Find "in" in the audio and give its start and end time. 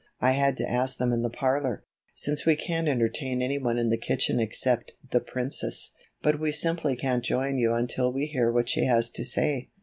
1.13-1.21, 3.77-3.91